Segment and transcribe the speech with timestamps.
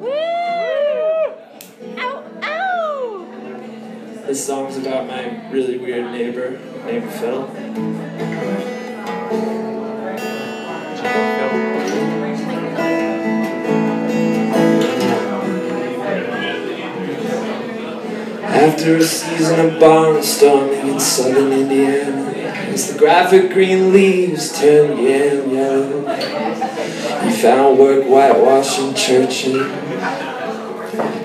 [0.00, 0.10] Woo!
[1.98, 3.26] Ow, ow!
[4.26, 7.50] This song's about my really weird neighbor named Phil.
[18.46, 22.30] After a season of barnstorming in southern Indiana,
[22.72, 25.73] as the graphic green leaves turn yellow,
[27.44, 29.70] found work whitewashing churches,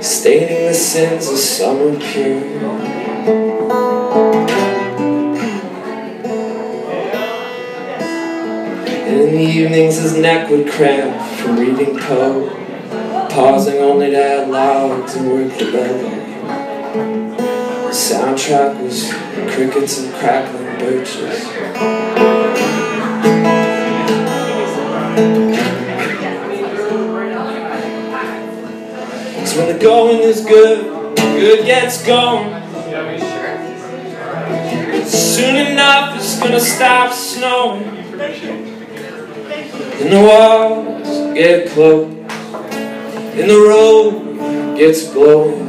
[0.05, 2.44] staining the sins of summer pure.
[9.08, 12.50] And in the evenings his neck would cramp from reading Poe,
[13.30, 16.02] pausing only to add logs and work the bellow.
[17.88, 19.09] The soundtrack was
[19.56, 21.45] crickets and crackling birches.
[29.80, 32.49] Going is good, good gets going.
[35.05, 37.83] Soon enough it's gonna stop snowing.
[40.02, 42.17] And the walls get closed.
[42.19, 45.69] And the road gets glowing.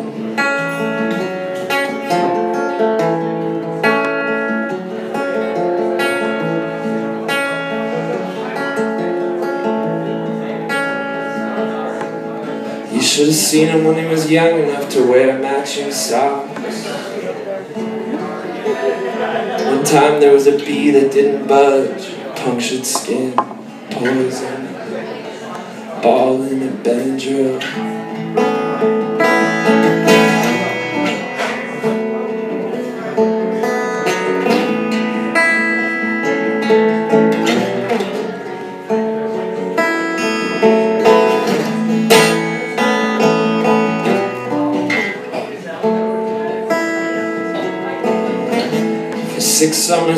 [13.50, 16.86] Seen him when he was young enough to wear matching socks.
[19.66, 23.34] One time there was a bee that didn't budge, punctured skin,
[23.90, 24.72] poison,
[26.00, 28.09] balling a Benadryl.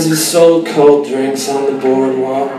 [0.02, 2.50] Summers he sold cold drinks on the boardwalk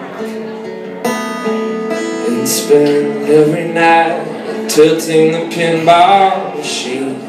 [2.30, 7.20] and spent every night tilting the pinball machine.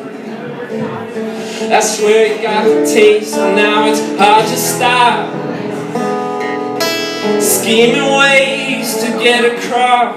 [1.69, 5.35] That's where he got the taste, and now it's hard to stop.
[7.41, 10.17] Scheming ways to get across.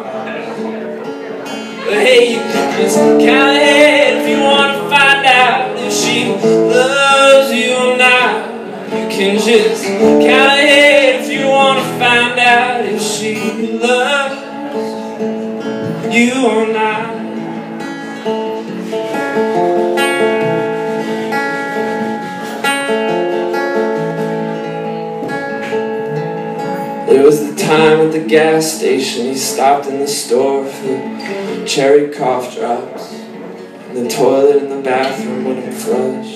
[1.85, 3.57] But hey, you can just count
[9.87, 14.35] count ahead if you want to find out if she loves
[16.13, 17.15] you or not.
[27.07, 32.13] There was the time at the gas station he stopped in the store for cherry
[32.13, 33.13] cough drops.
[33.13, 36.26] And the toilet in the bathroom wouldn't flush.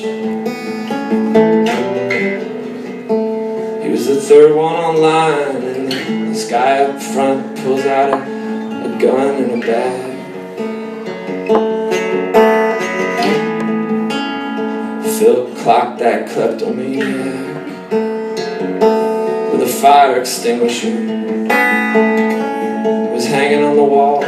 [4.32, 5.92] Third one online, and
[6.32, 10.12] this guy up front pulls out a, a gun and a bag.
[15.20, 17.12] Phil clocked that kleptomaniac
[19.52, 20.96] with a fire extinguisher.
[22.88, 24.21] It was hanging on the wall.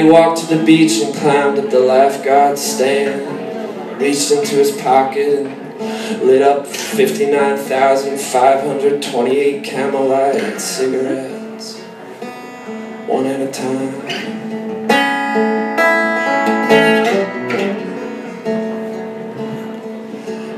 [0.00, 5.44] He walked to the beach and climbed up the lifeguard stand, reached into his pocket
[5.44, 11.80] and lit up 59,528 Camel Light cigarettes,
[13.06, 13.92] one at a time.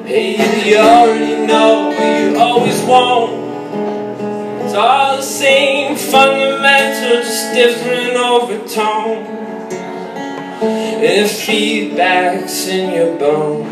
[0.06, 3.32] Hey, you already know what you always want.
[4.62, 9.31] It's all the same fundamental, just different overtone.
[10.64, 13.66] It feedbacks in your bone.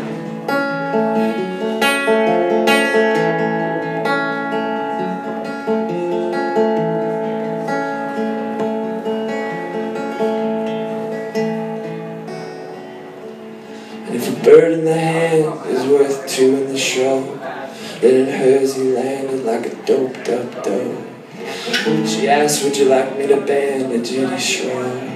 [14.05, 17.37] And if a bird in the hand is worth two in the show,
[18.01, 21.07] then in hers he landed like a doped up doe.
[22.05, 25.10] She asked, Would you like me to band a Judy Shrub?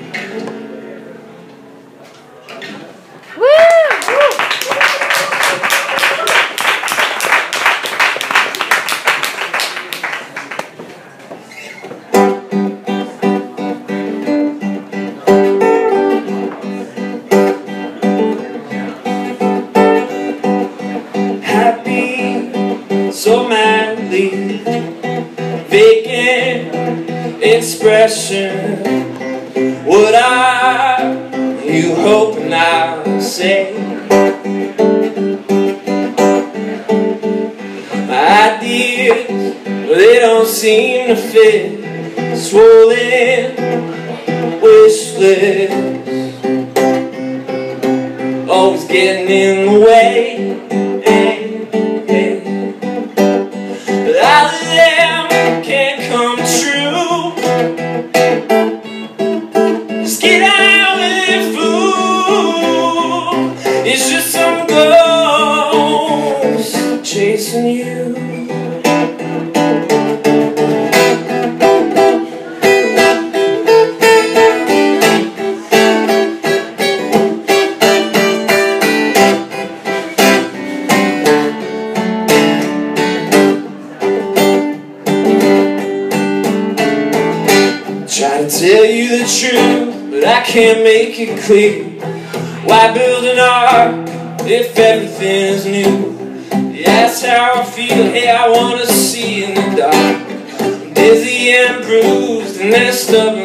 [48.96, 50.65] Getting in the way.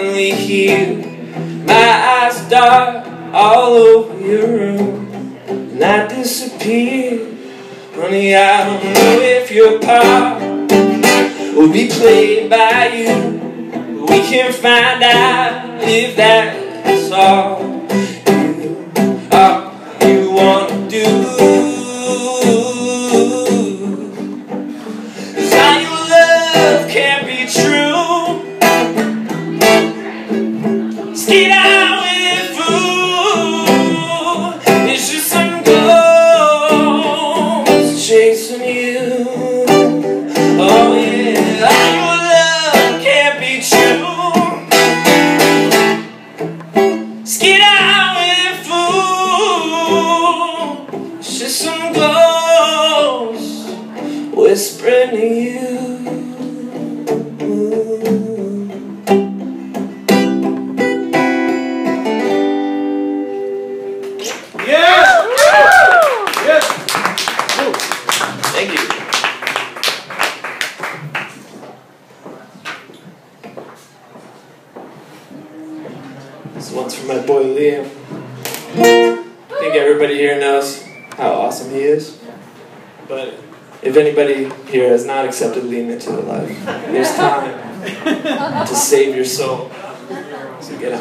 [0.01, 1.65] Then stubbornly.
[1.65, 7.37] My eyes dark all over your room, and I disappeared.
[7.95, 10.43] Honey, I don't know if your part
[11.55, 13.39] will be played by you.
[14.09, 17.63] We can find out if that's all
[18.27, 18.91] you,
[19.31, 19.73] all
[20.09, 21.20] you wanna do.
[55.23, 55.80] You.
[90.71, 91.01] So get it.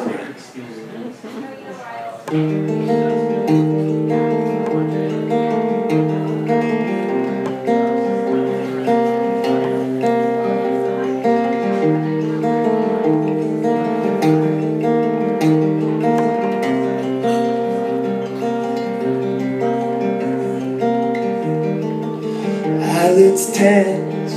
[22.82, 24.34] Eyelids tense,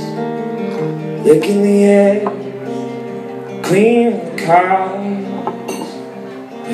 [1.25, 2.21] licking the air,
[3.63, 5.32] clean the cars.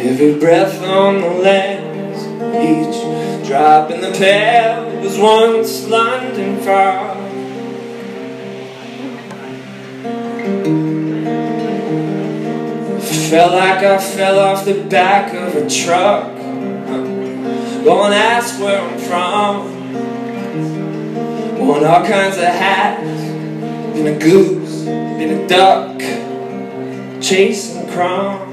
[0.01, 2.24] Every breath on the lens,
[2.56, 7.15] each drop in the pail was once London far.
[13.29, 16.39] Felt like I fell off the back of a truck.
[18.10, 19.79] And ask where I'm from.
[21.60, 23.03] Worn all kinds of hats.
[23.94, 26.00] Been a goose, been a duck,
[27.22, 28.49] chasing crumbs.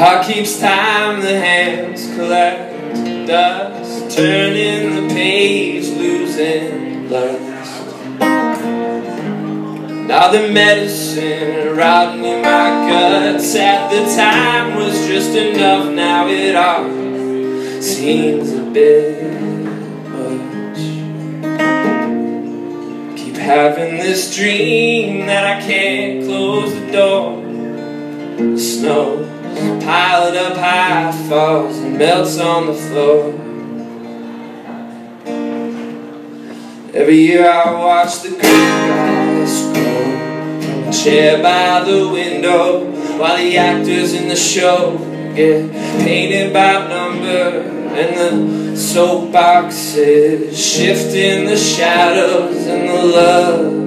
[0.00, 8.18] Heart keeps time, the hands collect dust, turning the page, losing lust.
[10.08, 15.92] Now the medicine rotting in my guts at the time was just enough.
[15.92, 16.88] Now it all
[17.82, 19.34] seems a bit
[20.08, 20.78] much.
[23.18, 27.36] Keep having this dream that I can't close the door.
[28.56, 29.39] Snow
[29.84, 33.34] piled up high, falls and melts on the floor.
[36.92, 42.84] Every year I watch the green grass grow chair by the window
[43.16, 44.98] while the actors in the show
[45.36, 45.70] get
[46.04, 47.62] painted by number
[47.94, 48.30] and the
[48.76, 53.80] soapboxes shift in the shadows and the love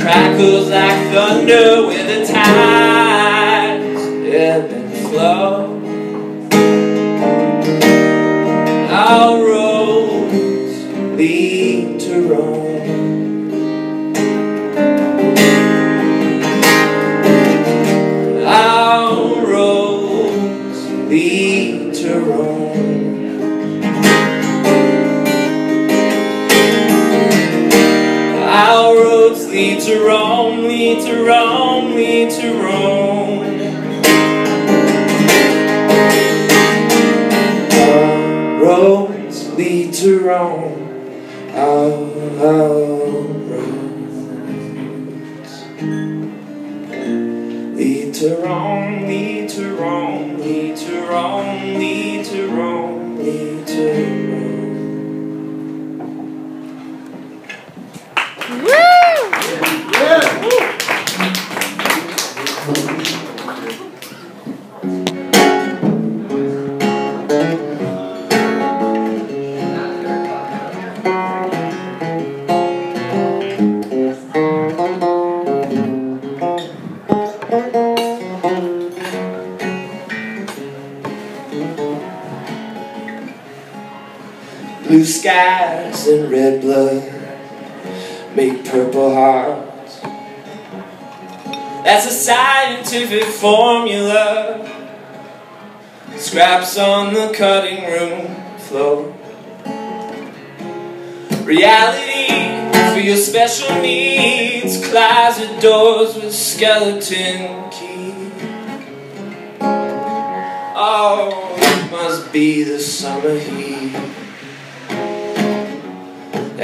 [0.00, 3.53] crackles like thunder with the tides
[4.34, 5.80] ebb and flow.
[8.90, 10.84] Our roads
[11.16, 13.54] lead to Rome.
[18.44, 23.42] Our roads lead to Rome.
[28.42, 32.73] Our roads lead to Rome, lead to Rome, lead to Rome.
[86.06, 87.02] And red blood
[88.34, 90.00] make purple hearts.
[91.84, 94.70] That's a scientific formula.
[96.16, 99.14] Scraps on the cutting room floor.
[101.44, 102.28] Reality
[102.92, 104.86] for your special needs.
[104.88, 108.32] Closet doors with skeleton keys.
[110.76, 113.73] Oh, it must be the summer heat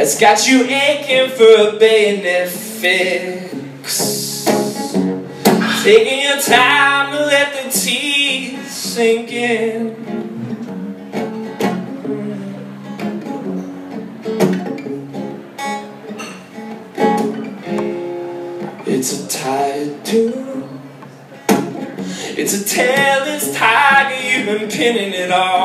[0.00, 4.47] that's got you aching for a bayonet fix.
[5.83, 9.95] Taking your time to let the teeth sink in.
[18.87, 20.80] It's a tired tune.
[22.38, 25.59] It's a tailless tiger, you've been pinning it all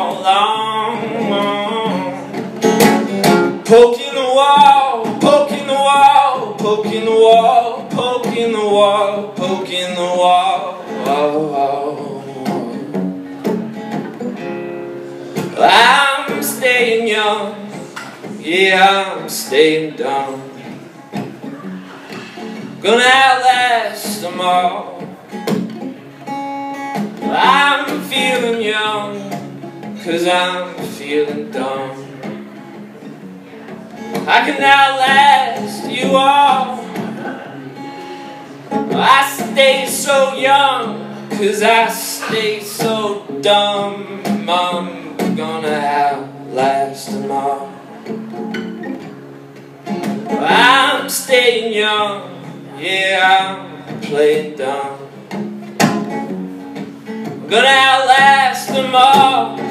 [9.46, 10.82] poking the wall.
[15.58, 17.70] I'm staying young,
[18.40, 20.42] yeah, I'm staying dumb.
[22.82, 25.04] Gonna outlast them all.
[27.22, 29.30] I'm feeling young,
[30.04, 32.02] cause I'm feeling dumb.
[34.28, 36.85] I can outlast you all.
[38.78, 44.22] I stay so young, cause I stay so dumb.
[44.50, 47.72] I'm gonna outlast them all.
[50.42, 52.42] I'm staying young,
[52.78, 55.00] yeah, I'm playing dumb.
[57.48, 59.66] Gonna outlast them all.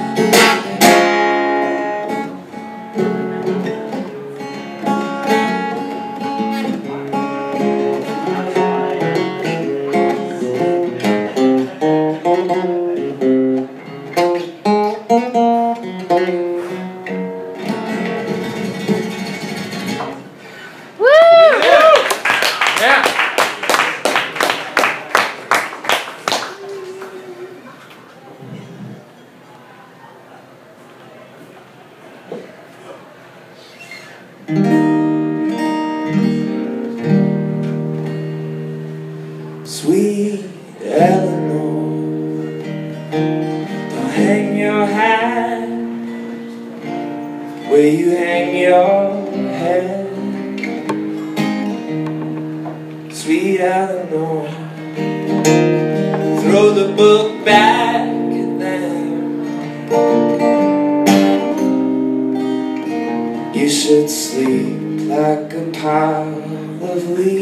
[39.84, 40.40] Sweet
[40.80, 42.62] Eleanor,
[43.10, 45.68] don't hang your hat
[47.68, 50.08] where you hang your head.
[53.12, 54.48] Sweet Eleanor,
[56.40, 59.04] throw the book back at them.
[63.54, 67.33] You should sleep like a pile of leaves.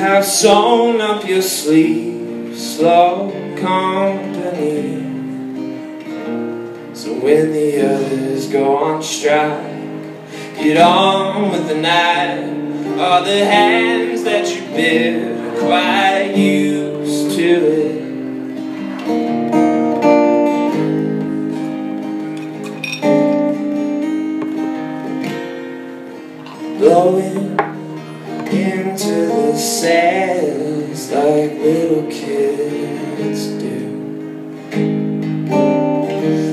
[0.00, 3.30] Have sewn up your sleeve, slow
[3.60, 4.96] company.
[6.94, 9.60] So when the others go on strike,
[10.56, 12.98] get on with the night.
[12.98, 17.89] All the hands that you bid are quite used to it.
[32.08, 33.80] Kids do.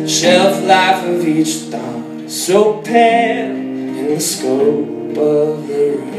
[0.07, 6.17] Shelf life of each thought is so pale in the scope of the room.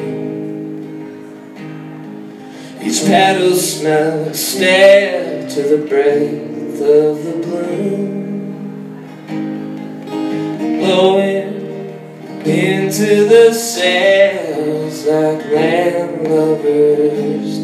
[2.80, 8.06] Each petal smells stare to the breath of the bloom.
[10.78, 11.48] Blowing
[12.44, 17.57] into the sails like landlubbers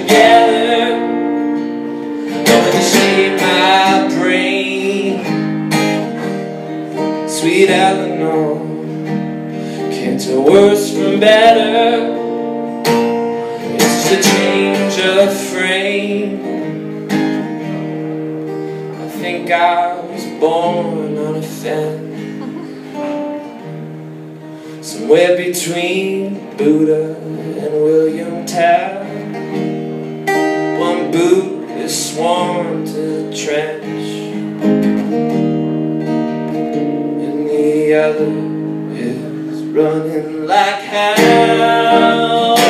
[0.00, 0.96] together,
[2.44, 5.24] going to shape my brain.
[7.28, 8.58] Sweet Eleanor,
[9.90, 12.14] can't tell worse from better.
[13.74, 16.46] It's a change of frame.
[19.02, 22.06] I think I was born on a fence.
[24.86, 29.07] Somewhere between Buddha and William Tell.
[31.18, 33.82] Boot is sworn to trench,
[37.24, 38.30] and the other
[38.94, 42.67] is running like hell.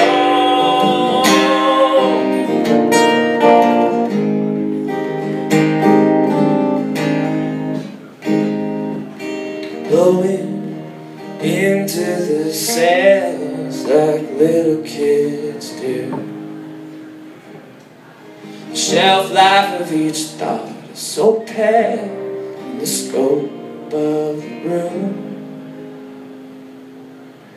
[18.98, 23.48] Shelf life of each thought is so pale in the scope
[23.92, 25.06] of the room.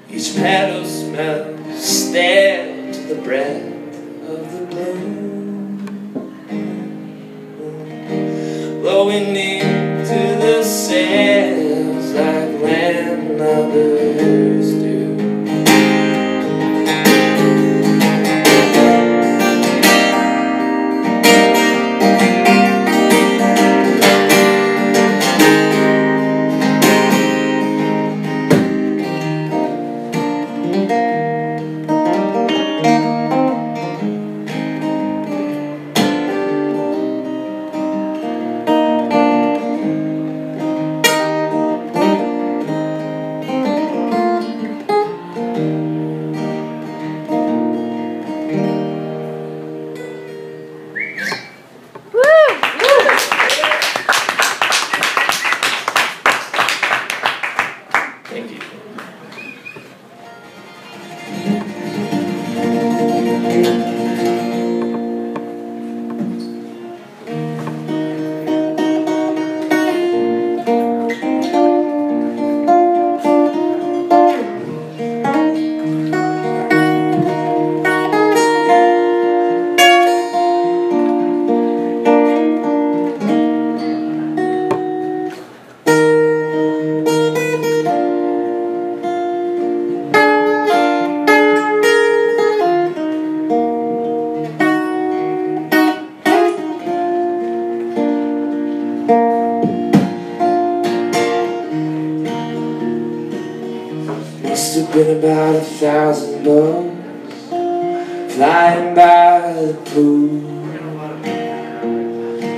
[0.07, 3.63] Each petal smells stale to the breath
[4.29, 5.77] of the bloom.
[8.81, 9.60] Blowing into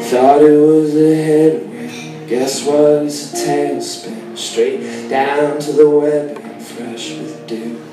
[0.03, 3.03] Thought it was a headwind, guess what?
[3.03, 7.83] It's a tailspin straight down to the webbing, fresh with dew.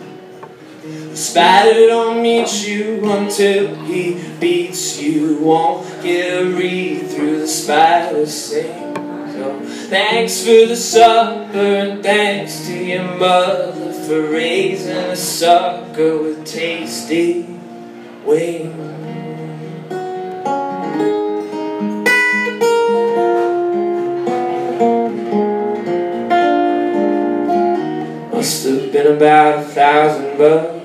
[0.82, 5.38] The spider don't meet you until he beats you.
[5.40, 8.94] Won't get a read through the spider sing.
[9.32, 16.46] So thanks for the supper and thanks to your mother for raising a sucker with
[16.46, 17.42] tasty
[18.24, 18.99] wings.
[28.40, 30.82] Must have been about a thousand bucks.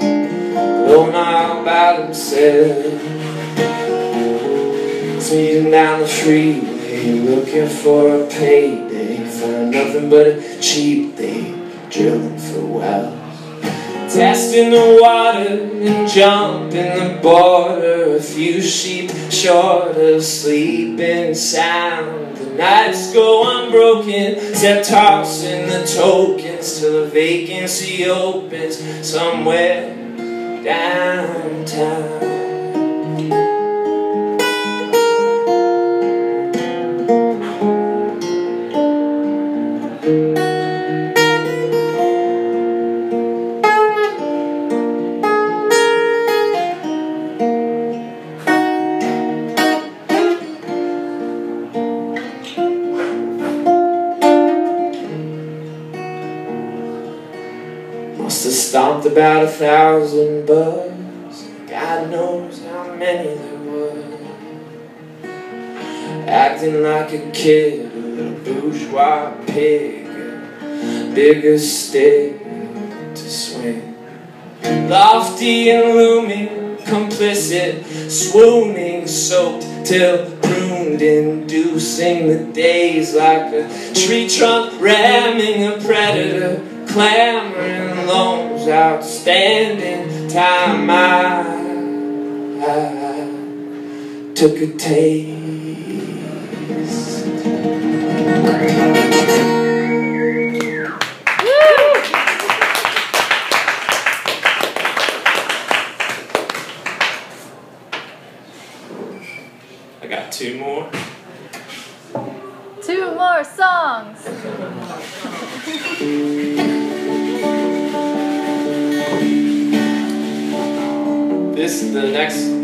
[0.00, 3.02] Don't know about himself.
[5.22, 9.26] Speeding down the freeway, looking for a payday.
[9.26, 11.54] Find nothing but a cheap day,
[11.90, 14.14] drilling for wells.
[14.14, 18.16] Testing the water and jumping the border.
[18.16, 22.35] A few sheep short of sleeping sound.
[22.56, 29.94] Nights go unbroken, set tossing the tokens till the vacancy opens somewhere
[30.64, 32.45] downtown.
[60.00, 61.48] Thousand bucks.
[61.66, 64.04] God knows how many there were.
[66.26, 73.96] Acting like a kid, a little bourgeois pig, a bigger stick to swing.
[74.62, 84.78] Lofty and looming, complicit, swooning, soaked till pruned, inducing the days like a tree trunk
[84.78, 88.06] ramming a predator, clamoring
[88.68, 90.90] outstanding time.
[90.90, 91.42] I,
[92.60, 95.45] I took a taste.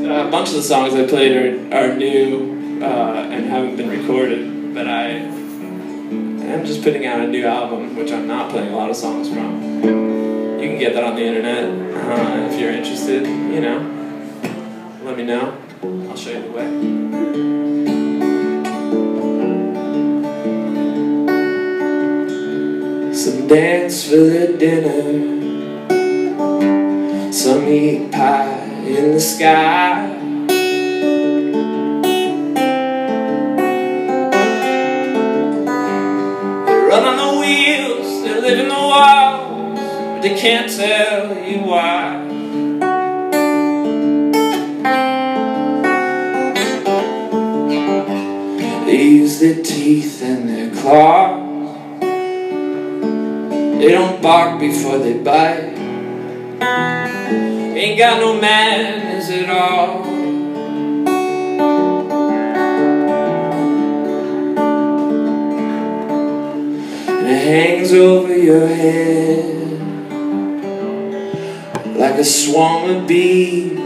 [0.04, 4.74] Uh, bunch of the songs I played are, are new uh, and haven't been recorded,
[4.74, 8.90] but I am just putting out a new album, which I'm not playing a lot
[8.90, 9.62] of songs from.
[9.82, 13.78] You can get that on the internet uh, if you're interested, you know.
[15.04, 15.56] Let me know.
[16.08, 16.66] I'll show you the way.
[23.14, 25.32] Some dance for the dinner.
[27.32, 28.61] Some eat pie
[28.96, 30.08] in the sky.
[36.66, 41.58] They run on the wheels, they live in the walls, but they can't tell you
[41.60, 42.28] why.
[48.86, 51.40] They use their teeth and their claws.
[53.80, 55.71] They don't bark before they bite.
[57.92, 60.02] Ain't got no manners at all.
[67.10, 69.78] And it hangs over your head
[71.98, 73.78] like a swarm of bees,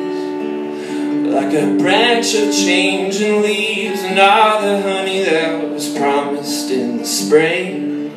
[1.27, 7.05] like a branch of changing leaves, and all the honey that was promised in the
[7.05, 8.12] spring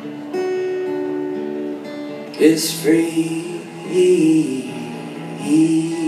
[2.38, 4.59] is free.
[5.42, 5.99] I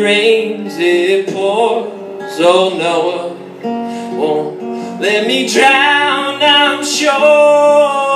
[0.00, 2.38] it rains, it pours.
[2.42, 8.09] Oh, Noah won't let me drown, I'm sure.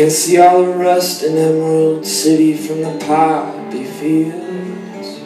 [0.00, 5.20] Can't see all the rust in Emerald City from the poppy fields.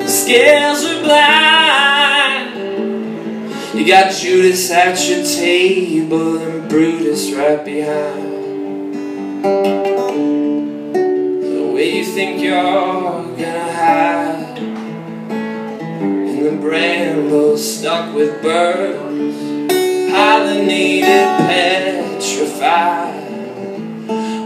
[0.00, 2.54] The scales are blind.
[3.78, 8.32] You got Judas at your table and Brutus right behind.
[11.44, 12.56] The way you think you're
[16.72, 19.36] the stuck with birds,
[20.10, 23.12] pollinated, petrified.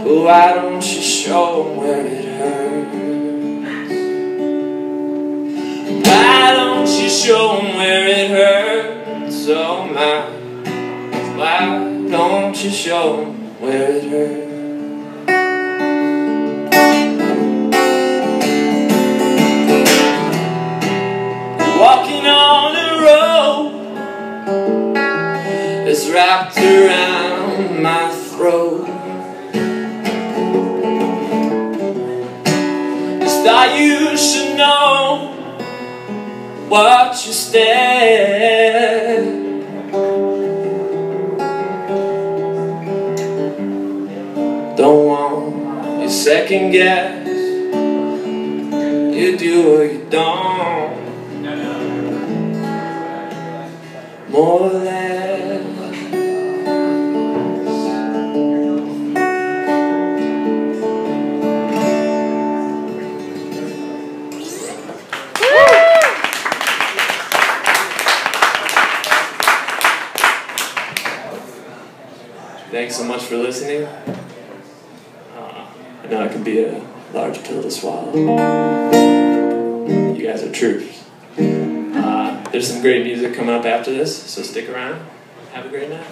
[0.03, 3.91] Why don't you show 'em where it hurts?
[6.05, 9.47] Why don't you show 'em where it hurts?
[9.49, 10.17] Oh my,
[11.37, 11.59] why
[12.11, 14.46] don't you show 'em where it hurts?
[22.27, 23.73] On a rope
[25.85, 28.85] that's wrapped around my throat.
[33.21, 35.33] Just thought you should know
[36.69, 38.67] what you stand.
[44.77, 47.27] Don't want your second guess
[49.17, 50.86] you do or you don't.
[54.37, 55.63] More or less.
[72.69, 73.85] Thanks so much for listening.
[73.85, 75.67] Uh,
[76.03, 78.13] I know it can be a large pill to swallow.
[80.13, 81.06] You guys are troops.
[82.51, 85.05] There's some great music coming up after this, so stick around.
[85.51, 86.07] Have a great night.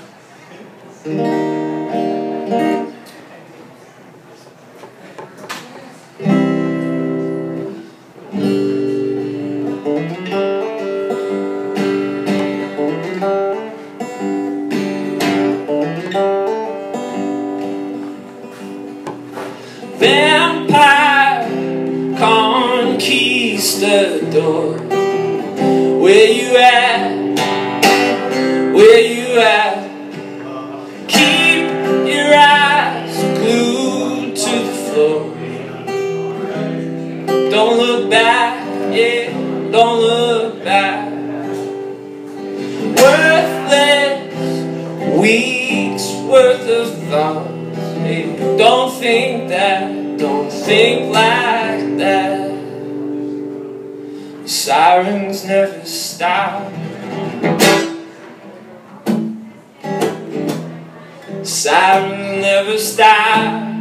[61.45, 63.71] Sirens never stop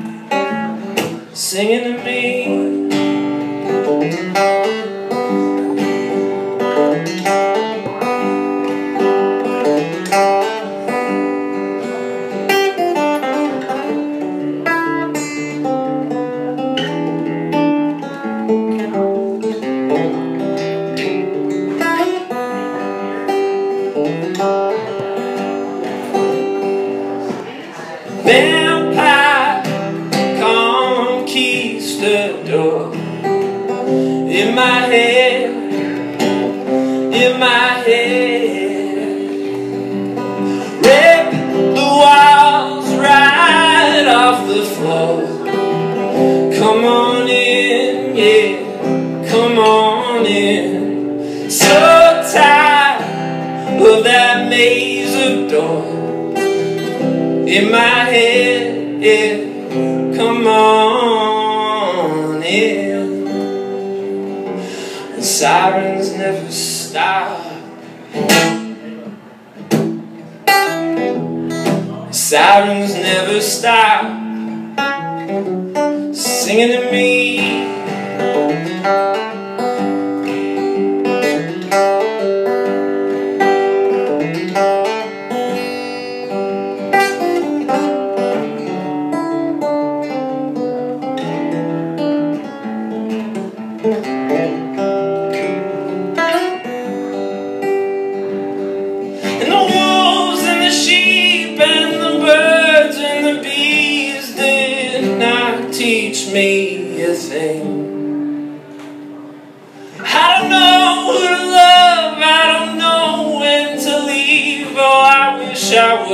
[1.33, 2.85] singing to me.
[55.54, 56.38] Doors
[57.48, 60.16] in my head, yeah.
[60.16, 63.24] Come on in.
[65.14, 67.40] The sirens never stop.
[72.12, 74.04] Sirens never stop
[76.14, 77.73] singing to me.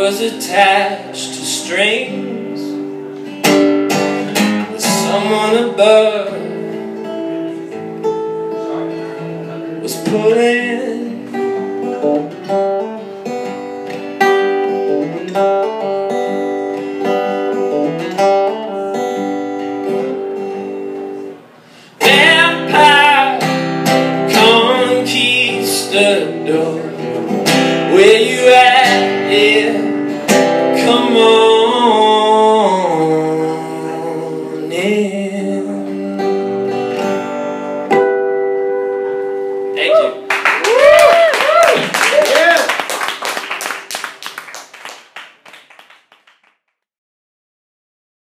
[0.01, 2.61] Was attached to strings.
[4.73, 6.33] With someone above
[9.83, 10.70] was pulling.